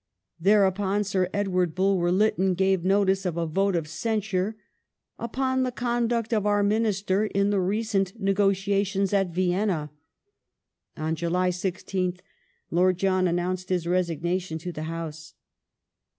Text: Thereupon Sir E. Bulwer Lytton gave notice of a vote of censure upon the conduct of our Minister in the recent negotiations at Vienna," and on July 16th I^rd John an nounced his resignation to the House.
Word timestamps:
Thereupon 0.39 1.03
Sir 1.03 1.25
E. 1.31 1.43
Bulwer 1.43 2.11
Lytton 2.11 2.55
gave 2.55 2.83
notice 2.83 3.23
of 3.23 3.37
a 3.37 3.45
vote 3.45 3.75
of 3.75 3.87
censure 3.87 4.55
upon 5.19 5.61
the 5.61 5.71
conduct 5.71 6.33
of 6.33 6.47
our 6.47 6.63
Minister 6.63 7.27
in 7.27 7.51
the 7.51 7.59
recent 7.59 8.19
negotiations 8.19 9.13
at 9.13 9.29
Vienna," 9.29 9.91
and 10.95 11.05
on 11.05 11.15
July 11.15 11.51
16th 11.51 12.21
I^rd 12.73 12.95
John 12.95 13.27
an 13.27 13.35
nounced 13.37 13.69
his 13.69 13.85
resignation 13.85 14.57
to 14.57 14.71
the 14.71 14.81
House. 14.89 15.35